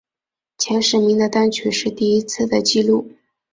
[0.57, 3.11] 前十名的单曲是第一次的记录。